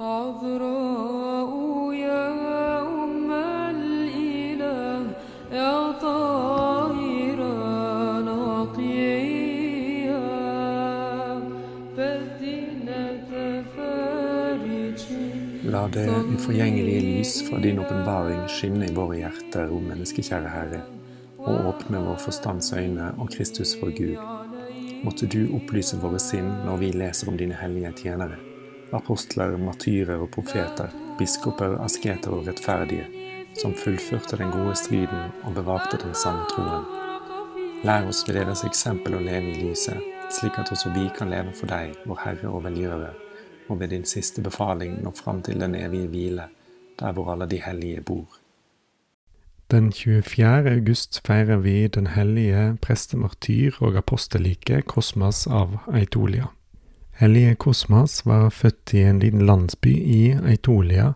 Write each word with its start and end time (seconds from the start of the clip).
عذراء 0.00 1.50
يا 1.92 2.80
أم 2.82 3.30
الإله 3.32 5.00
يا 5.52 5.92
طاهرة 5.92 7.54
نقية 8.20 10.18
بدينة 11.96 13.64
فرجي 13.76 15.26
La 15.70 15.88
det 15.88 16.08
uforgjengelige 16.34 17.00
lys 17.00 17.48
fra 17.48 17.58
din 17.58 17.78
åpenbaring 17.78 18.48
skinne 18.48 18.86
i 18.86 18.94
våre 18.94 19.16
hjerter, 19.16 19.70
o 19.70 19.80
menneskekjære 19.80 20.48
Herre, 20.48 20.80
og 21.38 21.66
åpne 21.72 21.98
vår 22.04 22.16
forstands 22.22 22.72
øyne 22.72 23.10
og 23.18 23.28
Kristus 23.34 23.76
vår 23.80 23.90
Gud. 23.98 24.16
Måtte 25.04 25.26
du 25.26 25.48
opplyse 25.58 25.98
våre 26.02 26.20
sinn 26.22 26.46
når 26.66 26.76
vi 26.82 26.92
leser 26.92 27.28
om 27.32 27.38
dine 27.38 27.58
hellige 27.58 27.92
tjenere, 28.02 28.38
apostler, 28.95 29.57
martyrer 29.57 30.21
og 30.21 30.31
profeter, 30.33 30.91
biskoper, 31.19 31.77
asketer 31.85 32.33
og 32.35 32.47
rettferdige, 32.47 33.07
som 33.59 33.75
fullførte 33.77 34.39
den 34.39 34.51
gode 34.53 34.75
striden 34.79 35.31
og 35.43 35.55
bevarte 35.57 35.99
den 36.01 36.15
sanne 36.15 36.47
troen. 36.51 36.87
Lær 37.83 38.07
oss 38.09 38.23
ved 38.27 38.37
deres 38.37 38.63
eksempel 38.67 39.17
å 39.17 39.23
leve 39.23 39.51
i 39.51 39.63
lyset, 39.63 39.97
slik 40.31 40.59
at 40.61 40.71
også 40.71 40.93
vi 40.95 41.07
kan 41.17 41.31
leve 41.33 41.53
for 41.57 41.71
deg, 41.71 41.95
vår 42.05 42.21
Herre 42.25 42.51
og 42.51 42.65
velgjører, 42.67 43.17
og 43.69 43.79
ved 43.79 43.91
din 43.95 44.05
siste 44.05 44.43
befaling 44.43 44.99
nå 45.03 45.13
fram 45.17 45.41
til 45.45 45.59
den 45.59 45.75
evige 45.79 46.11
hvile, 46.11 46.47
der 46.99 47.17
hvor 47.17 47.33
alle 47.33 47.49
de 47.49 47.61
hellige 47.63 48.03
bor. 48.05 48.37
Den 49.71 49.91
24. 49.91 50.69
august 50.69 51.21
feirer 51.27 51.61
vi 51.63 51.87
den 51.87 52.07
hellige 52.11 52.77
prestemartyr 52.83 53.77
og 53.79 53.95
apostellike 53.95 54.81
Kosmas 54.81 55.45
av 55.47 55.77
Eitolia. 55.95 56.51
Hellige 57.21 57.55
Kosmas 57.55 58.23
var 58.25 58.47
født 58.49 58.95
i 58.97 59.03
en 59.05 59.19
liten 59.21 59.43
landsby 59.45 59.91
i 59.93 60.31
Eitolia 60.41 61.11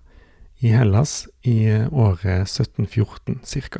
i 0.61 0.69
Hellas 0.69 1.23
i 1.41 1.65
året 1.89 2.43
1714 2.43 3.39
ca. 3.41 3.79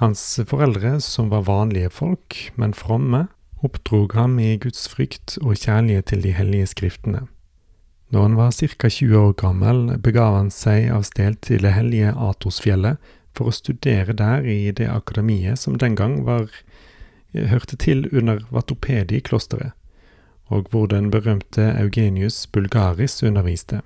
Hans 0.00 0.40
foreldre, 0.50 0.96
som 1.00 1.28
var 1.30 1.44
vanlige 1.46 1.90
folk, 1.94 2.34
men 2.58 2.74
fromme, 2.74 3.28
oppdrog 3.62 4.16
ham 4.18 4.40
i 4.42 4.56
Guds 4.58 4.88
frykt 4.90 5.36
og 5.44 5.54
kjærlighet 5.60 6.08
til 6.10 6.24
de 6.24 6.32
hellige 6.34 6.72
skriftene. 6.72 7.28
Da 8.10 8.24
han 8.24 8.34
var 8.34 8.50
ca. 8.50 8.90
20 8.90 9.14
år 9.20 9.36
gammel, 9.38 10.00
begav 10.02 10.34
han 10.34 10.50
seg 10.50 10.88
av 10.90 11.06
sted 11.06 11.38
til 11.46 11.62
det 11.62 11.76
hellige 11.76 12.10
Atosfjellet 12.10 12.98
for 13.30 13.46
å 13.52 13.54
studere 13.54 14.18
der 14.18 14.42
i 14.42 14.74
det 14.74 14.90
akademiet 14.90 15.62
som 15.62 15.78
den 15.78 15.94
gang 15.94 16.24
var, 16.26 16.50
hørte 17.38 17.78
til 17.78 18.08
under 18.10 18.42
Vatopedi-klosteret, 18.50 19.78
og 20.52 20.68
hvor 20.70 20.86
den 20.92 21.10
berømte 21.10 21.72
Eugenius 21.80 22.46
Bulgaris 22.46 23.22
underviste. 23.22 23.80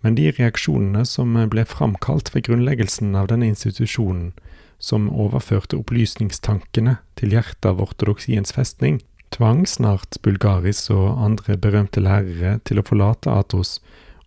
Men 0.00 0.16
de 0.16 0.30
reaksjonene 0.32 1.04
som 1.08 1.36
ble 1.52 1.64
framkalt 1.68 2.32
ved 2.34 2.46
grunnleggelsen 2.48 3.16
av 3.16 3.28
denne 3.32 3.50
institusjonen, 3.52 4.32
som 4.80 5.10
overførte 5.12 5.76
opplysningstankene 5.76 6.96
til 7.20 7.34
hjertet 7.36 7.68
av 7.68 7.82
ortodoksiens 7.84 8.54
festning, 8.56 9.02
tvang 9.30 9.66
snart 9.68 10.16
Bulgaris 10.24 10.86
og 10.90 11.20
andre 11.20 11.56
berømte 11.60 12.00
lærere 12.00 12.58
til 12.64 12.80
å 12.80 12.86
forlate 12.86 13.32
Atos, 13.32 13.78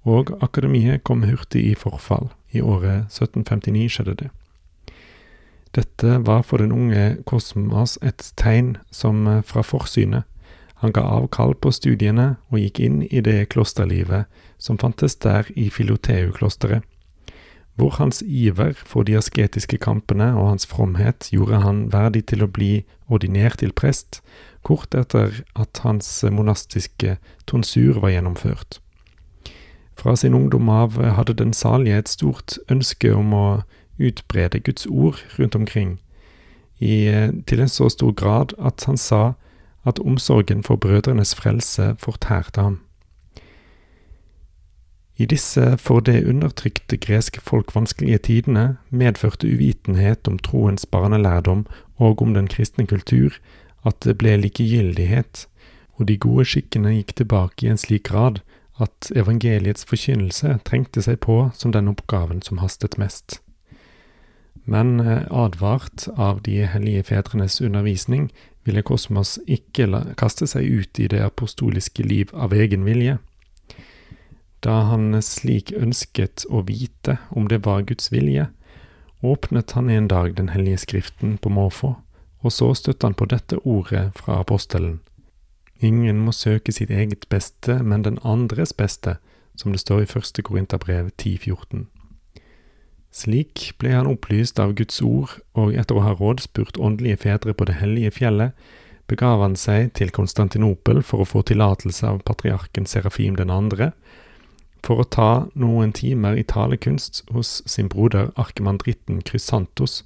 og 0.06 0.36
akademiet 0.44 1.04
kom 1.08 1.24
hurtig 1.26 1.64
i 1.72 1.76
forfall. 1.80 2.30
I 2.54 2.62
året 2.62 3.10
1759 3.10 3.90
skjedde 3.96 4.18
det. 4.22 4.30
Dette 5.74 6.20
var 6.28 6.44
for 6.46 6.62
den 6.62 6.72
unge 6.76 7.24
Kosmas 7.26 7.98
et 8.06 8.22
tegn 8.38 8.76
som 8.94 9.26
fra 9.42 9.64
forsynet. 9.66 10.28
Han 10.84 10.92
ga 10.92 11.02
avkall 11.16 11.54
på 11.64 11.72
studiene 11.72 12.34
og 12.52 12.60
gikk 12.60 12.82
inn 12.84 13.04
i 13.08 13.22
det 13.24 13.38
klosterlivet 13.54 14.28
som 14.60 14.76
fantes 14.82 15.16
der 15.24 15.48
i 15.56 15.70
Filoteu-klosteret, 15.72 16.84
hvor 17.80 17.96
hans 18.02 18.20
iver 18.22 18.76
for 18.76 19.08
de 19.08 19.16
asketiske 19.18 19.80
kampene 19.82 20.34
og 20.36 20.50
hans 20.52 20.68
fromhet 20.68 21.30
gjorde 21.32 21.62
han 21.64 21.86
verdig 21.94 22.26
til 22.34 22.44
å 22.44 22.52
bli 22.52 22.84
ordinert 23.08 23.62
til 23.64 23.72
prest, 23.72 24.20
kort 24.62 24.92
etter 24.94 25.40
at 25.56 25.80
hans 25.86 26.10
monastiske 26.28 27.16
tonsur 27.48 28.02
var 28.04 28.12
gjennomført. 28.18 28.82
Fra 29.96 30.18
sin 30.20 30.36
ungdom 30.36 30.68
av 30.70 31.00
hadde 31.00 31.38
den 31.40 31.56
salige 31.56 32.02
et 32.04 32.12
stort 32.12 32.58
ønske 32.68 33.14
om 33.16 33.32
å 33.32 33.48
utbrede 34.04 34.60
Guds 34.60 34.84
ord 34.92 35.24
rundt 35.40 35.56
omkring, 35.56 35.96
i, 36.84 37.08
til 37.48 37.64
en 37.64 37.72
så 37.72 37.88
stor 37.88 38.12
grad 38.12 38.52
at 38.60 38.84
han 38.90 39.00
sa 39.00 39.24
at 39.86 40.00
omsorgen 40.00 40.64
for 40.64 40.76
brødrenes 40.76 41.36
frelse 41.36 41.96
fortærte 42.00 42.62
ham. 42.62 42.80
I 45.18 45.26
disse 45.26 45.78
for 45.78 46.00
det 46.00 46.26
undertrykte 46.28 46.98
greske 46.98 47.42
folk 47.42 47.76
vanskelige 47.76 48.18
tidene 48.18 48.78
medførte 48.90 49.48
uvitenhet 49.48 50.28
om 50.28 50.40
troens 50.40 50.86
barnelærdom 50.86 51.66
og 51.96 52.22
om 52.22 52.34
den 52.34 52.48
kristne 52.48 52.88
kultur 52.88 53.38
at 53.86 53.96
det 54.04 54.18
ble 54.18 54.38
likegyldighet, 54.38 55.48
og 55.94 56.08
de 56.08 56.18
gode 56.18 56.46
skikkene 56.46 56.96
gikk 56.96 57.16
tilbake 57.16 57.66
i 57.66 57.70
en 57.70 57.78
slik 57.78 58.08
grad 58.10 58.42
at 58.82 59.12
evangeliets 59.16 59.86
forkynnelse 59.86 60.58
trengte 60.66 61.04
seg 61.06 61.20
på 61.22 61.52
som 61.54 61.72
den 61.76 61.92
oppgaven 61.92 62.42
som 62.42 62.64
hastet 62.64 62.98
mest. 62.98 63.40
Men 64.66 65.00
advart 65.30 66.08
av 66.18 66.42
de 66.48 66.64
hellige 66.66 67.04
fedrenes 67.12 67.60
undervisning 67.62 68.32
ville 68.64 68.84
Kosmas 68.86 69.38
ikke 69.48 69.88
kaste 70.20 70.48
seg 70.48 70.66
ut 70.66 71.00
i 71.00 71.08
det 71.12 71.22
apostoliske 71.24 72.04
liv 72.04 72.32
av 72.34 72.54
egen 72.54 72.86
vilje. 72.88 73.18
Da 74.64 74.80
han 74.88 75.12
slik 75.22 75.74
ønsket 75.76 76.46
å 76.50 76.64
vite 76.64 77.18
om 77.30 77.50
det 77.52 77.66
var 77.66 77.84
Guds 77.84 78.12
vilje, 78.14 78.48
åpnet 79.24 79.72
han 79.72 79.90
en 79.90 80.08
dag 80.08 80.36
Den 80.36 80.50
hellige 80.50 80.78
skriften 80.78 81.38
på 81.38 81.50
måfå, 81.50 81.96
og 82.44 82.52
så 82.52 82.74
støtte 82.74 83.08
han 83.08 83.14
på 83.14 83.26
dette 83.26 83.60
ordet 83.64 84.12
fra 84.16 84.40
apostelen. 84.40 85.00
Ingen 85.80 86.20
må 86.24 86.32
søke 86.32 86.72
sitt 86.72 86.90
eget 86.90 87.28
beste, 87.30 87.84
men 87.84 88.04
den 88.04 88.20
andres 88.24 88.74
beste, 88.74 89.18
som 89.56 89.72
det 89.72 89.82
står 89.84 90.02
i 90.04 90.12
første 90.12 90.42
Korinterbrev 90.42 91.12
10.14. 91.20 91.86
Slik 93.14 93.72
ble 93.78 93.94
han 93.94 94.10
opplyst 94.10 94.58
av 94.60 94.74
Guds 94.78 95.02
ord, 95.06 95.38
og 95.54 95.76
etter 95.78 96.00
å 96.00 96.06
ha 96.06 96.16
rådspurt 96.18 96.80
åndelige 96.82 97.22
fedre 97.28 97.54
på 97.54 97.68
det 97.70 97.78
hellige 97.78 98.16
fjellet, 98.18 98.58
begav 99.08 99.44
han 99.44 99.56
seg 99.60 99.92
til 100.00 100.10
Konstantinopel 100.16 101.04
for 101.06 101.22
å 101.22 101.28
få 101.30 101.44
tillatelse 101.46 102.08
av 102.10 102.24
patriarken 102.26 102.88
Serafim 102.90 103.38
den 103.38 103.54
for 104.84 105.00
å 105.00 105.08
ta 105.08 105.46
noen 105.56 105.94
timer 105.96 106.36
i 106.36 106.44
talekunst 106.44 107.24
hos 107.32 107.62
sin 107.70 107.88
broder 107.88 108.32
arkemandritten 108.36 109.22
Krysantos, 109.24 110.02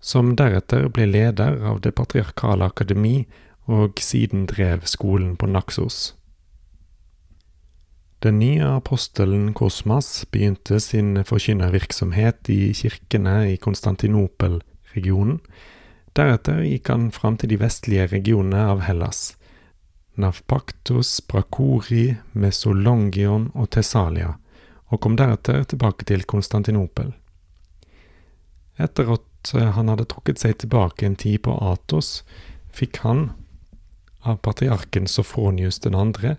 som 0.00 0.34
deretter 0.36 0.88
ble 0.92 1.08
leder 1.08 1.56
av 1.64 1.80
det 1.80 1.94
patriarkale 1.96 2.68
akademi 2.68 3.26
og 3.68 4.00
siden 4.00 4.46
drev 4.48 4.84
skolen 4.84 5.36
på 5.36 5.48
Naxos. 5.48 6.17
Den 8.18 8.38
nye 8.38 8.66
apostelen 8.66 9.54
Kosmas 9.54 10.26
begynte 10.30 10.80
sin 10.82 11.24
forkynnervirksomhet 11.24 12.48
i 12.50 12.72
kirkene 12.74 13.52
i 13.52 13.56
Konstantinopel-regionen. 13.62 15.38
Deretter 16.18 16.64
gikk 16.66 16.90
han 16.90 17.12
fram 17.14 17.36
til 17.38 17.52
de 17.52 17.60
vestlige 17.60 18.08
regionene 18.10 18.64
av 18.72 18.82
Hellas, 18.88 19.36
Navpaktos, 20.18 21.12
Brakori, 21.30 22.16
Mesolongion 22.34 23.52
og 23.54 23.70
Tessalia, 23.76 24.34
og 24.90 25.04
kom 25.04 25.14
deretter 25.14 25.62
tilbake 25.70 26.08
til 26.10 26.26
Konstantinopel. 26.26 27.12
Etter 28.82 29.14
at 29.14 29.52
han 29.54 29.92
hadde 29.92 30.08
trukket 30.10 30.42
seg 30.42 30.58
tilbake 30.58 31.06
en 31.06 31.14
tid 31.14 31.44
på 31.46 31.54
Atos, 31.70 32.24
fikk 32.74 32.98
han, 33.06 33.28
av 34.26 34.42
patriarken 34.42 35.06
Sofronius 35.06 35.78
den 35.86 35.94
andre, 35.94 36.34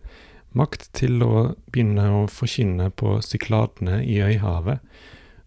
makt 0.58 0.90
til 0.98 1.24
å 1.26 1.56
begynne 1.72 2.06
å 2.14 2.24
forkynne 2.32 2.90
på 2.98 3.18
Sykladene 3.26 4.02
i 4.04 4.20
Øyhavet, 4.24 4.80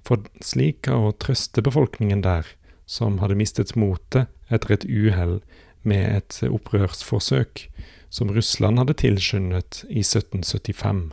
for 0.03 0.23
slik 0.43 0.89
å 0.91 1.13
trøste 1.23 1.63
befolkningen 1.63 2.23
der, 2.25 2.47
som 2.87 3.21
hadde 3.23 3.39
mistet 3.39 3.77
motet 3.79 4.31
etter 4.53 4.75
et 4.77 4.87
uhell 4.87 5.41
med 5.87 6.05
et 6.17 6.41
opprørsforsøk 6.47 7.67
som 8.13 8.33
Russland 8.35 8.79
hadde 8.79 8.99
tilskyndet 9.01 9.85
i 9.89 10.03
1775. 10.03 11.13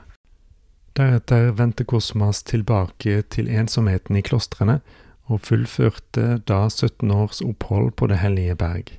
Deretter 0.98 1.54
vendte 1.56 1.86
Kosmas 1.88 2.42
tilbake 2.44 3.22
til 3.31 3.48
ensomheten 3.48 4.18
i 4.19 4.25
klostrene, 4.25 4.80
og 5.30 5.46
fullførte 5.46 6.40
da 6.50 6.63
17 6.68 7.12
års 7.13 7.40
opphold 7.46 7.94
på 7.96 8.10
Det 8.10 8.18
hellige 8.18 8.56
berg. 8.58 8.90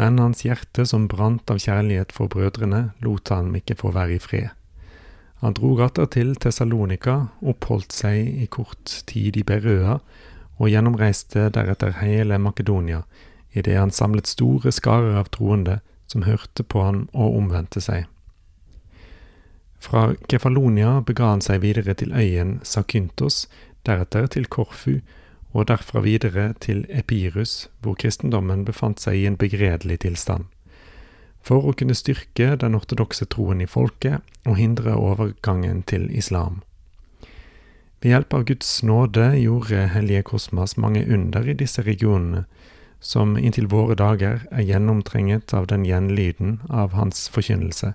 Men 0.00 0.16
hans 0.18 0.46
hjerte, 0.46 0.86
som 0.88 1.04
brant 1.12 1.50
av 1.52 1.58
kjærlighet 1.60 2.14
for 2.16 2.30
brødrene, 2.32 2.94
lot 3.04 3.28
han 3.28 3.52
ikke 3.58 3.76
få 3.82 3.90
være 3.92 4.16
i 4.16 4.22
fred. 4.22 4.48
Han 5.44 5.56
dro 5.56 5.74
atter 5.84 6.08
til 6.08 6.30
Tessalonika, 6.40 7.16
oppholdt 7.44 7.92
seg 7.92 8.40
i 8.44 8.46
kort 8.48 8.94
tid 9.10 9.36
i 9.36 9.44
Berøa, 9.44 9.98
og 10.56 10.72
gjennomreiste 10.72 11.50
deretter 11.52 11.98
hele 12.00 12.38
Makedonia, 12.40 13.02
idet 13.52 13.76
han 13.76 13.92
samlet 13.92 14.28
store 14.28 14.72
skarer 14.72 15.20
av 15.20 15.28
troende 15.36 15.80
som 16.08 16.24
hørte 16.24 16.64
på 16.64 16.80
ham 16.84 17.02
og 17.12 17.36
omvendte 17.42 17.84
seg. 17.84 18.08
Fra 19.80 20.10
Kefalonia 20.32 20.98
bega 21.04 21.28
han 21.34 21.44
seg 21.44 21.60
videre 21.64 21.92
til 21.96 22.16
øyen 22.16 22.58
Sakyntos, 22.64 23.46
deretter 23.84 24.32
til 24.32 24.48
Korfu, 24.48 25.00
og 25.52 25.66
derfra 25.66 26.00
videre 26.00 26.52
til 26.60 26.84
Epirus, 26.88 27.68
hvor 27.80 27.96
kristendommen 27.98 28.64
befant 28.64 29.00
seg 29.02 29.18
i 29.18 29.26
en 29.26 29.38
begredelig 29.40 30.00
tilstand. 30.04 30.46
For 31.42 31.64
å 31.64 31.74
kunne 31.74 31.96
styrke 31.96 32.54
den 32.60 32.76
ortodokse 32.76 33.26
troen 33.32 33.62
i 33.64 33.68
folket 33.70 34.20
og 34.46 34.58
hindre 34.60 34.94
overgangen 34.94 35.82
til 35.82 36.10
islam. 36.12 36.60
Ved 38.00 38.14
hjelp 38.14 38.34
av 38.34 38.44
Guds 38.48 38.68
nåde 38.82 39.26
gjorde 39.36 39.88
hellige 39.92 40.22
Kosmas 40.30 40.76
mange 40.76 41.02
under 41.04 41.48
i 41.48 41.56
disse 41.56 41.82
regionene, 41.84 42.46
som 43.00 43.36
inntil 43.36 43.68
våre 43.72 43.96
dager 43.96 44.44
er 44.52 44.64
gjennomtrenget 44.68 45.54
av 45.56 45.66
den 45.68 45.86
gjenlyden 45.88 46.60
av 46.68 46.92
hans 46.96 47.28
forkynnelse, 47.32 47.94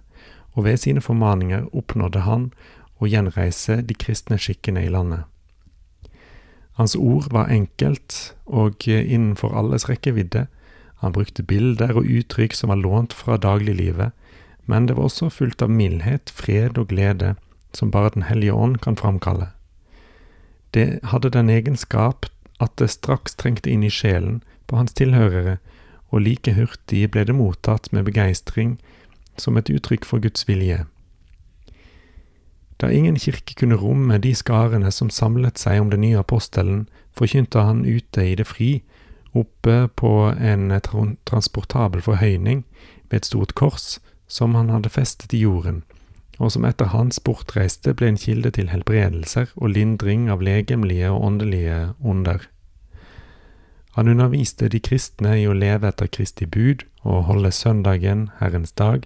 og 0.53 0.65
ved 0.65 0.81
sine 0.81 1.01
formaninger 1.01 1.69
oppnådde 1.73 2.25
han 2.25 2.49
å 3.01 3.09
gjenreise 3.09 3.81
de 3.85 3.97
kristne 3.97 4.37
skikkene 4.41 4.85
i 4.85 4.91
landet. 4.93 5.25
Hans 6.75 6.95
ord 6.95 7.31
var 7.31 7.47
enkelt 7.51 8.35
og 8.45 8.87
innenfor 8.87 9.55
alles 9.55 9.87
rekkevidde, 9.89 10.47
han 11.03 11.13
brukte 11.13 11.43
bilder 11.43 11.93
og 11.95 12.07
uttrykk 12.07 12.55
som 12.55 12.71
var 12.71 12.79
lånt 12.81 13.13
fra 13.13 13.37
dagliglivet, 13.37 14.11
men 14.65 14.87
det 14.87 14.95
var 14.97 15.09
også 15.09 15.29
fullt 15.29 15.61
av 15.61 15.69
mildhet, 15.71 16.31
fred 16.33 16.79
og 16.81 16.89
glede 16.89 17.35
som 17.75 17.91
bare 17.91 18.09
Den 18.15 18.23
hellige 18.23 18.53
ånd 18.53 18.79
kan 18.81 18.95
framkalle. 18.95 19.49
Det 20.73 20.99
hadde 21.03 21.29
den 21.29 21.49
egenskap 21.49 22.25
at 22.59 22.71
det 22.79 22.89
straks 22.89 23.35
trengte 23.35 23.69
inn 23.69 23.83
i 23.83 23.91
sjelen 23.91 24.41
på 24.67 24.79
hans 24.79 24.93
tilhørere, 24.93 25.57
og 26.09 26.21
like 26.21 26.53
hurtig 26.55 27.11
ble 27.11 27.25
det 27.27 27.35
mottatt 27.35 27.91
med 27.91 28.05
begeistring 28.07 28.77
som 29.37 29.57
et 29.57 29.69
uttrykk 29.69 30.05
for 30.05 30.23
Guds 30.23 30.47
vilje. 30.47 30.85
Da 32.81 32.89
ingen 32.91 33.15
kirke 33.15 33.55
kunne 33.55 33.77
romme 33.79 34.17
de 34.19 34.33
skarene 34.35 34.91
som 34.91 35.09
samlet 35.09 35.59
seg 35.59 35.79
om 35.81 35.91
den 35.93 36.03
nye 36.03 36.19
apostelen, 36.19 36.87
forkynte 37.15 37.63
han 37.63 37.85
ute 37.85 38.23
i 38.23 38.35
det 38.35 38.47
fri, 38.47 38.83
oppe 39.35 39.87
på 39.95 40.11
en 40.35 40.71
transportabel 41.27 42.03
forhøyning 42.03 42.63
ved 43.09 43.21
et 43.21 43.29
stort 43.29 43.55
kors 43.55 43.99
som 44.27 44.55
han 44.55 44.71
hadde 44.71 44.91
festet 44.91 45.33
i 45.35 45.43
jorden, 45.43 45.83
og 46.39 46.51
som 46.51 46.65
etter 46.67 46.91
hans 46.91 47.19
bortreiste 47.23 47.93
ble 47.93 48.11
en 48.11 48.19
kilde 48.19 48.51
til 48.55 48.71
helbredelser 48.71 49.51
og 49.55 49.71
lindring 49.75 50.29
av 50.31 50.43
legemlige 50.43 51.11
og 51.11 51.23
åndelige 51.29 51.79
onder. 51.99 52.47
Han 53.95 54.11
underviste 54.11 54.67
de 54.67 54.81
kristne 54.83 55.37
i 55.39 55.45
å 55.47 55.55
leve 55.55 55.87
etter 55.87 56.11
Kristi 56.11 56.43
bud 56.45 56.83
og 57.07 57.29
holde 57.29 57.51
søndagen, 57.55 58.29
Herrens 58.41 58.75
dag, 58.75 59.05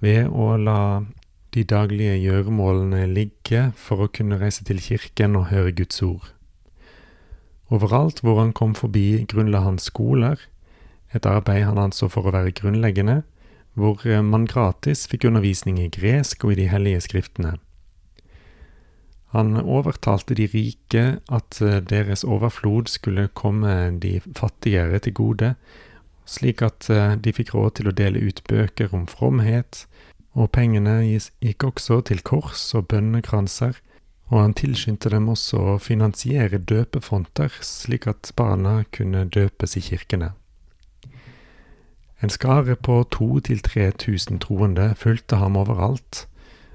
ved 0.00 0.30
å 0.32 0.54
la 0.56 0.80
de 1.56 1.64
daglige 1.64 2.18
gjøremålene 2.20 3.06
ligge 3.08 3.70
for 3.80 4.04
å 4.04 4.10
kunne 4.12 4.36
reise 4.40 4.64
til 4.68 4.80
kirken 4.82 5.38
og 5.38 5.48
høre 5.48 5.72
Guds 5.72 6.02
ord. 6.04 6.28
Overalt 7.72 8.20
hvor 8.22 8.38
han 8.42 8.52
kom 8.54 8.76
forbi, 8.78 9.24
grunnla 9.26 9.64
han 9.64 9.80
skoler, 9.82 10.36
et 11.16 11.26
arbeid 11.26 11.64
han 11.64 11.80
anså 11.80 12.10
for 12.12 12.28
å 12.28 12.34
være 12.34 12.52
grunnleggende, 12.60 13.22
hvor 13.76 14.04
man 14.24 14.46
gratis 14.48 15.06
fikk 15.08 15.26
undervisning 15.28 15.80
i 15.80 15.90
gresk 15.92 16.44
og 16.44 16.54
i 16.54 16.60
de 16.60 16.68
hellige 16.70 17.02
skriftene. 17.08 17.56
Han 19.34 19.56
overtalte 19.60 20.36
de 20.38 20.46
rike 20.48 21.04
at 21.28 21.58
eh, 21.60 21.80
deres 21.84 22.22
overflod 22.24 22.88
skulle 22.88 23.28
komme 23.36 23.74
de 24.00 24.20
fattigere 24.38 25.00
til 25.02 25.16
gode, 25.18 25.50
slik 26.24 26.62
at 26.64 26.88
eh, 26.92 27.16
de 27.20 27.34
fikk 27.36 27.52
råd 27.56 27.76
til 27.80 27.90
å 27.90 27.96
dele 27.96 28.22
ut 28.22 28.40
bøker 28.48 28.94
om 28.96 29.04
fromhet, 29.10 29.84
og 30.36 30.52
pengene 30.52 31.00
gikk 31.40 31.64
også 31.64 32.02
til 32.10 32.20
kors 32.20 32.68
og 32.76 32.88
bønnekranser, 32.92 33.78
og 34.28 34.42
han 34.42 34.54
tilskyndte 34.58 35.10
dem 35.10 35.28
også 35.32 35.60
å 35.72 35.76
finansiere 35.80 36.58
døpefonter, 36.58 37.52
slik 37.62 38.08
at 38.10 38.32
barna 38.36 38.82
kunne 38.92 39.24
døpes 39.32 39.76
i 39.78 39.84
kirkene. 39.86 40.32
En 42.22 42.32
skare 42.32 42.76
på 42.76 43.02
to 43.12 43.40
til 43.44 43.60
tre 43.64 43.90
tusen 43.92 44.40
troende 44.42 44.90
fulgte 44.98 45.38
ham 45.40 45.56
overalt, 45.56 46.26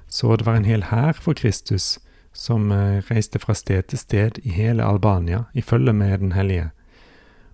så 0.08 0.36
det 0.36 0.46
var 0.46 0.58
en 0.58 0.68
hel 0.68 0.88
hær 0.90 1.18
for 1.18 1.38
Kristus, 1.38 1.98
som 2.32 2.70
eh, 2.72 3.02
reiste 3.10 3.38
fra 3.42 3.54
sted 3.54 3.90
til 3.90 4.00
sted 4.00 4.38
i 4.42 4.54
hele 4.56 4.84
Albania 4.84 5.44
i 5.54 5.60
følge 5.60 5.92
med 5.92 6.18
Den 6.18 6.32
hellige, 6.32 6.70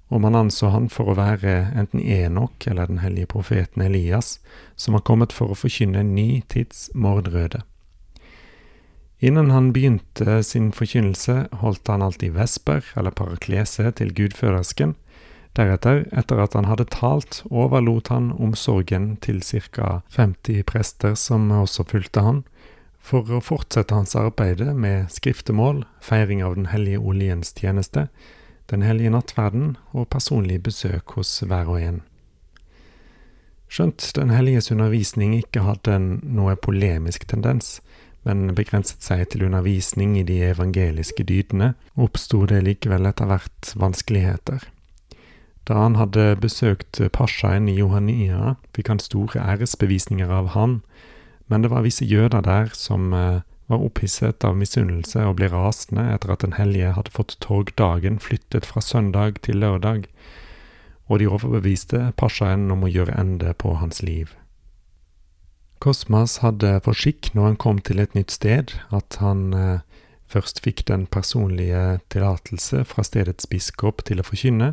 og 0.09 0.23
man 0.25 0.37
anså 0.39 0.71
han 0.73 0.89
for 0.93 1.11
å 1.11 1.17
være 1.19 1.55
enten 1.77 2.01
Enok 2.01 2.67
eller 2.71 2.89
den 2.89 3.03
hellige 3.03 3.29
profeten 3.35 3.85
Elias, 3.85 4.39
som 4.77 4.97
var 4.97 5.05
kommet 5.05 5.35
for 5.37 5.53
å 5.53 5.59
forkynne 5.59 6.01
en 6.01 6.15
ny 6.17 6.41
tids 6.49 6.89
mordrøde. 6.95 7.61
Innen 9.19 9.51
han 9.51 9.73
begynte 9.75 10.43
sin 10.47 10.71
forkynnelse, 10.73 11.49
holdt 11.61 11.91
han 11.91 12.05
alltid 12.07 12.37
vesper 12.39 12.87
eller 12.97 13.11
paraklese 13.11 13.91
til 13.99 14.15
gudførersken. 14.15 14.95
Deretter, 15.59 16.05
etter 16.15 16.39
at 16.39 16.55
han 16.55 16.69
hadde 16.71 16.87
talt, 16.95 17.43
overlot 17.51 18.13
han 18.15 18.31
omsorgen 18.39 19.17
til 19.25 19.43
ca 19.43 20.01
50 20.15 20.63
prester 20.71 21.19
som 21.19 21.51
også 21.51 21.89
fulgte 21.91 22.23
han, 22.23 22.45
for 23.03 23.27
å 23.33 23.43
fortsette 23.43 23.97
hans 23.97 24.15
arbeide 24.19 24.71
med 24.75 25.11
skriftemål, 25.11 25.83
feiring 26.01 26.45
av 26.45 26.55
Den 26.55 26.71
hellige 26.71 27.03
oljens 27.03 27.51
tjeneste, 27.57 28.07
Den 28.69 28.85
hellige 28.85 29.11
nattverden 29.15 29.77
og 29.97 30.11
personlig 30.13 30.63
besøk 30.63 31.17
hos 31.17 31.31
hver 31.41 31.71
og 31.73 31.81
en. 31.81 32.03
Skjønt 33.69 34.13
Den 34.17 34.31
helliges 34.33 34.71
undervisning 34.73 35.35
ikke 35.37 35.65
hadde 35.65 35.99
noe 36.21 36.57
polemisk 36.57 37.27
tendens, 37.29 37.79
men 38.29 38.53
begrenset 38.57 39.05
seg 39.05 39.27
til 39.33 39.47
undervisning 39.49 40.19
i 40.21 40.25
de 40.27 40.41
evangeliske 40.51 41.25
dydene, 41.25 41.75
oppsto 41.97 42.45
det 42.49 42.63
likevel 42.67 43.09
etter 43.09 43.29
hvert 43.29 43.73
vanskeligheter. 43.77 44.65
Da 45.69 45.83
han 45.83 45.97
hadde 46.01 46.37
besøkt 46.41 47.01
pashaen 47.13 47.69
i 47.69 47.77
Johania, 47.77 48.57
fikk 48.77 48.93
han 48.93 49.01
store 49.05 49.45
æresbevisninger 49.53 50.33
av 50.33 50.53
ham, 50.57 50.81
men 51.49 51.65
det 51.65 51.73
var 51.73 51.85
visse 51.85 52.09
jøder 52.09 52.45
der 52.45 52.73
som 52.77 53.13
eh, 53.17 53.45
var 53.69 53.85
opphisset 53.85 54.45
av 54.49 54.57
misunnelse 54.57 55.23
og 55.29 55.37
ble 55.39 55.51
rasende 55.53 56.07
etter 56.15 56.33
at 56.33 56.45
Den 56.45 56.57
hellige 56.57 56.95
hadde 56.97 57.13
fått 57.15 57.37
torgdagen 57.45 58.19
flyttet 58.19 58.67
fra 58.67 58.81
søndag 58.85 59.43
til 59.45 59.61
lørdag, 59.61 60.09
og 61.09 61.21
de 61.21 61.29
overbeviste 61.29 62.13
pasjaen 62.21 62.71
om 62.73 62.85
å 62.85 62.93
gjøre 62.93 63.17
ende 63.21 63.53
på 63.57 63.75
hans 63.81 64.03
liv. 64.03 64.33
Kosmas 65.79 66.41
hadde 66.43 66.81
for 66.83 66.97
skikk 66.97 67.31
når 67.37 67.53
han 67.53 67.61
kom 67.61 67.79
til 67.85 68.01
et 68.03 68.17
nytt 68.17 68.35
sted, 68.35 68.73
at 68.91 69.21
han 69.23 69.53
eh, 69.55 69.85
først 70.29 70.65
fikk 70.65 70.85
den 70.89 71.07
personlige 71.07 72.01
tillatelse 72.11 72.83
fra 72.89 73.05
stedets 73.07 73.47
biskop 73.49 74.03
til 74.09 74.21
å 74.21 74.27
forkynne, 74.27 74.73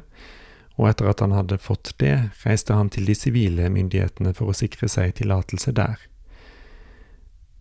og 0.75 0.89
etter 0.89 1.07
at 1.11 1.21
han 1.23 1.35
hadde 1.35 1.61
fått 1.61 1.93
det, 2.01 2.31
reiste 2.43 2.75
han 2.75 2.89
til 2.91 3.05
de 3.07 3.15
sivile 3.15 3.69
myndighetene 3.71 4.33
for 4.35 4.51
å 4.51 4.57
sikre 4.57 4.89
seg 4.91 5.15
tillatelse 5.21 5.71
der. 5.75 5.99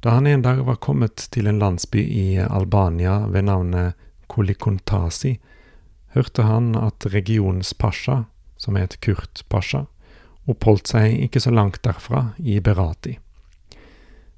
Da 0.05 0.11
han 0.11 0.27
en 0.27 0.43
dag 0.43 0.59
var 0.67 0.77
kommet 0.85 1.17
til 1.33 1.47
en 1.49 1.59
landsby 1.59 2.03
i 2.05 2.37
Albania 2.37 3.23
ved 3.33 3.47
navnet 3.49 3.95
Kolikontasi, 4.29 5.39
hørte 6.13 6.45
han 6.45 6.75
at 6.77 7.07
regionens 7.15 7.73
pasha, 7.73 8.27
som 8.61 8.77
het 8.77 8.99
Kurt 9.01 9.47
Pasha, 9.49 9.87
oppholdt 10.45 10.93
seg 10.93 11.17
ikke 11.25 11.41
så 11.41 11.55
langt 11.57 11.81
derfra, 11.89 12.35
i 12.37 12.61
Berati. 12.61 13.17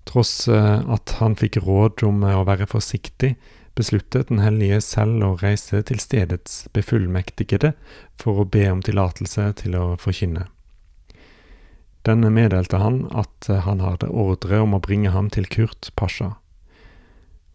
Tross 0.07 0.47
eh, 0.47 0.87
at 0.87 1.17
han 1.19 1.35
fikk 1.35 1.59
råd 1.67 2.07
om 2.07 2.23
å 2.23 2.47
være 2.47 2.71
forsiktig, 2.71 3.35
besluttet 3.75 4.31
Den 4.31 4.47
hellige 4.47 4.79
selv 4.87 5.25
å 5.27 5.37
reise 5.43 5.83
til 5.83 5.99
stedets 5.99 6.69
befullmektigede 6.79 7.75
for 8.23 8.39
å 8.39 8.47
be 8.47 8.69
om 8.71 8.87
tillatelse 8.87 9.51
til 9.65 9.75
å 9.75 9.97
forkynne. 9.99 10.47
Denne 12.07 12.31
meddelte 12.31 12.79
han 12.79 13.09
at 13.11 13.49
eh, 13.51 13.65
han 13.67 13.81
hadde 13.83 14.13
ordre 14.15 14.61
om 14.63 14.77
å 14.77 14.83
bringe 14.83 15.11
ham 15.11 15.31
til 15.35 15.49
Kurt 15.51 15.91
Pasha. 15.99 16.37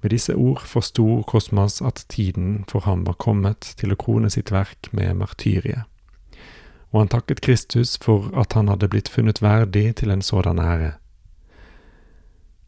Med 0.03 0.11
disse 0.11 0.35
ord 0.35 0.65
forsto 0.67 1.21
Kosmas 1.29 1.79
at 1.85 2.03
tiden 2.09 2.65
for 2.67 2.83
ham 2.83 3.05
var 3.07 3.19
kommet 3.21 3.73
til 3.79 3.93
å 3.93 3.99
krone 4.01 4.31
sitt 4.33 4.51
verk 4.51 4.89
med 4.91 5.15
martyriet, 5.21 5.85
og 6.91 7.03
han 7.03 7.11
takket 7.13 7.43
Kristus 7.45 7.95
for 8.01 8.27
at 8.35 8.57
han 8.57 8.67
hadde 8.67 8.89
blitt 8.91 9.11
funnet 9.13 9.39
verdig 9.45 10.01
til 10.01 10.11
en 10.11 10.25
sådan 10.25 10.59
ære. 10.59 10.95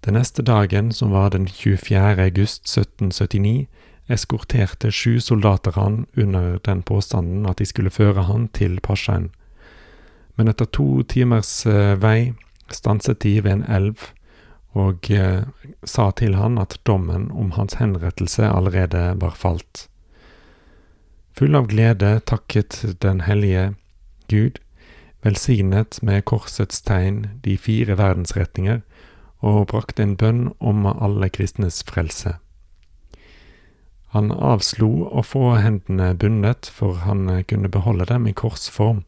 Den 0.06 0.16
neste 0.20 0.44
dagen, 0.44 0.92
som 0.92 1.12
var 1.12 1.34
den 1.34 1.48
24. 1.48 2.00
august 2.22 2.68
1779, 2.70 3.68
eskorterte 4.12 4.92
sju 4.92 5.20
soldater 5.20 5.76
han 5.80 6.06
under 6.16 6.60
den 6.64 6.84
påstanden 6.84 7.48
at 7.50 7.60
de 7.60 7.66
skulle 7.66 7.92
føre 7.92 8.28
han 8.30 8.48
til 8.56 8.80
pashaen 8.84 9.32
men 10.36 10.50
etter 10.50 10.66
to 10.66 11.04
timers 11.10 11.66
eh, 11.70 11.94
vei 12.00 12.34
stanset 12.74 13.22
de 13.22 13.38
ved 13.44 13.60
en 13.60 13.66
elv 13.70 14.10
og 14.74 15.10
eh, 15.14 15.46
sa 15.86 16.10
til 16.18 16.36
han 16.40 16.58
at 16.62 16.80
dommen 16.88 17.30
om 17.32 17.54
hans 17.58 17.78
henrettelse 17.78 18.48
allerede 18.50 19.14
var 19.22 19.38
falt. 19.38 19.88
Full 21.38 21.56
av 21.58 21.70
glede 21.70 22.20
takket 22.30 22.82
den 23.02 23.24
hellige 23.26 23.74
Gud, 24.30 24.60
velsignet 25.26 26.00
med 26.02 26.26
korsets 26.30 26.82
tegn 26.86 27.40
de 27.46 27.58
fire 27.58 27.98
verdensretninger, 27.98 28.82
og 29.44 29.68
brakte 29.74 30.04
en 30.06 30.16
bønn 30.18 30.44
om 30.64 30.86
alle 30.88 31.28
kristnes 31.34 31.82
frelse. 31.84 32.38
Han 34.14 34.30
avslo 34.32 35.10
å 35.10 35.24
få 35.26 35.56
hendene 35.58 36.14
bundet, 36.16 36.70
for 36.70 37.02
han 37.04 37.26
kunne 37.50 37.72
beholde 37.74 38.06
dem 38.08 38.30
i 38.30 38.36
korsform, 38.38 39.02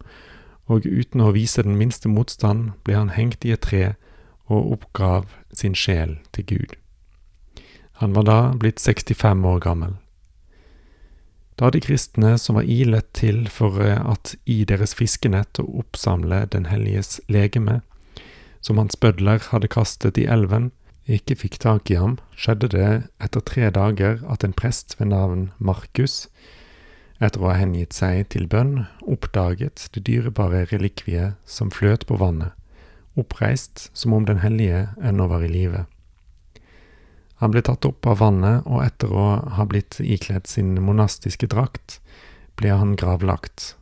og 0.66 0.86
uten 0.86 1.22
å 1.22 1.34
vise 1.36 1.64
den 1.64 1.78
minste 1.78 2.10
motstand 2.10 2.74
ble 2.84 2.98
han 2.98 3.14
hengt 3.14 3.46
i 3.46 3.54
et 3.54 3.66
tre 3.66 3.94
og 4.46 4.72
oppgav 4.78 5.30
sin 5.54 5.76
sjel 5.78 6.18
til 6.34 6.46
Gud. 6.50 6.74
Han 8.02 8.16
var 8.16 8.26
da 8.28 8.40
blitt 8.60 8.82
65 8.82 9.46
år 9.46 9.62
gammel. 9.64 9.96
Da 11.56 11.70
de 11.72 11.80
kristne 11.80 12.34
som 12.42 12.58
var 12.60 12.68
ilet 12.68 13.08
til 13.16 13.46
for 13.48 13.80
at 13.80 14.34
i 14.44 14.66
deres 14.68 14.94
fiskenett 14.98 15.62
å 15.62 15.68
oppsamle 15.80 16.44
Den 16.52 16.66
helliges 16.68 17.22
legeme, 17.32 17.80
som 18.60 18.78
hans 18.82 18.98
bødler 19.00 19.40
hadde 19.52 19.72
kastet 19.72 20.18
i 20.18 20.26
elven, 20.26 20.72
ikke 21.06 21.38
fikk 21.38 21.60
tak 21.62 21.92
i 21.94 22.00
ham, 22.02 22.18
skjedde 22.36 22.72
det 22.74 22.92
etter 23.22 23.44
tre 23.46 23.70
dager 23.70 24.24
at 24.28 24.44
en 24.44 24.56
prest 24.58 24.98
ved 25.00 25.14
navn 25.14 25.52
Markus, 25.58 26.28
etter 27.24 27.42
å 27.42 27.50
ha 27.52 27.58
hengitt 27.60 27.96
seg 27.96 28.28
til 28.34 28.48
bønn, 28.52 28.86
oppdaget 29.08 29.88
det 29.96 30.04
dyrebare 30.10 30.66
relikviet 30.72 31.40
som 31.48 31.72
fløt 31.72 32.06
på 32.10 32.18
vannet, 32.20 32.52
oppreist 33.16 33.90
som 33.96 34.14
om 34.14 34.26
den 34.28 34.42
hellige 34.44 34.90
ennå 35.02 35.30
var 35.32 35.46
i 35.46 35.52
live. 35.52 35.86
Han 37.44 37.52
ble 37.52 37.64
tatt 37.68 37.86
opp 37.88 38.08
av 38.08 38.22
vannet, 38.24 38.64
og 38.68 38.84
etter 38.86 39.12
å 39.12 39.26
ha 39.58 39.66
blitt 39.68 40.00
ikledd 40.00 40.48
sin 40.48 40.76
monastiske 40.84 41.48
drakt, 41.52 42.00
ble 42.56 42.72
han 42.72 42.96
gravlagt. 43.00 43.76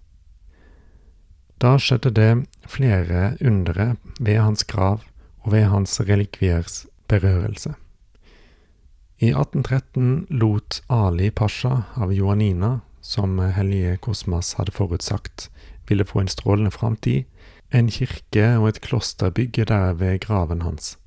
Da 1.61 1.77
skjedde 1.79 2.11
det 2.17 2.31
flere 2.67 3.35
undere 3.39 3.93
ved 4.19 4.41
hans 4.41 4.65
grav 4.67 5.05
og 5.43 5.53
ved 5.53 5.69
hans 5.69 5.99
relikviers 6.01 6.83
berørelse. 7.07 7.75
I 9.23 9.29
1813 9.31 10.25
lot 10.33 10.81
Ali 10.91 11.29
Pasha 11.31 11.85
av 11.95 12.11
Johanina, 12.11 12.81
som 13.03 13.37
hellige 13.39 13.97
Kosmas 14.01 14.53
hadde 14.57 14.71
forutsagt 14.71 15.49
ville 15.89 16.05
få 16.05 16.23
en 16.23 16.31
strålende 16.31 16.71
framtid, 16.71 17.23
en 17.73 17.89
kirke 17.91 18.45
og 18.57 18.69
et 18.69 18.81
klosterbygg 18.81 19.67
der 19.67 19.93
ved 19.93 20.19
graven 20.19 20.61
hans. 20.61 20.97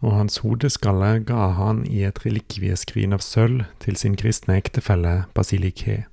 Og 0.00 0.14
hans 0.14 0.38
hodeskalle 0.38 1.24
ga 1.26 1.48
han 1.58 1.82
i 1.86 2.04
et 2.06 2.20
relikvieskrin 2.22 3.16
av 3.16 3.24
sølv 3.24 3.64
til 3.82 3.98
sin 3.98 4.14
kristne 4.16 4.54
ektefelle 4.60 5.24
Basilike. 5.34 6.04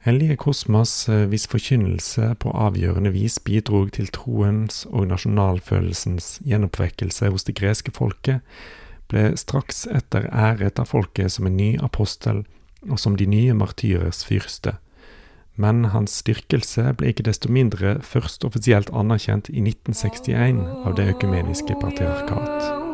Hellige 0.00 0.36
Kosmas, 0.36 1.08
eh, 1.08 1.26
hvis 1.28 1.44
forkynnelse 1.46 2.34
på 2.40 2.50
avgjørende 2.50 3.12
vis 3.12 3.38
bidrog 3.38 3.92
til 3.92 4.08
troens 4.08 4.86
og 4.88 5.10
nasjonalfølelsens 5.10 6.38
gjenoppvekkelse 6.40 7.28
hos 7.28 7.44
det 7.44 7.58
greske 7.60 7.92
folket, 7.92 8.40
ble 9.12 9.36
straks 9.36 9.84
etter 9.90 10.30
æret 10.32 10.80
av 10.80 10.88
folket 10.88 11.34
som 11.34 11.46
en 11.46 11.56
ny 11.56 11.74
apostel 11.84 12.46
og 12.88 13.00
som 13.00 13.16
de 13.16 13.26
nye 13.28 13.56
martyrers 13.56 14.22
fyrste, 14.24 14.76
men 15.60 15.90
hans 15.92 16.14
styrkelse 16.22 16.94
ble 16.96 17.12
ikke 17.12 17.26
desto 17.26 17.50
mindre 17.52 17.98
først 18.06 18.46
offisielt 18.48 18.92
anerkjent 18.96 19.50
i 19.52 19.60
1961 19.60 20.62
av 20.86 20.96
det 20.96 21.10
økumeniske 21.16 21.76
patriarkat. 21.82 22.89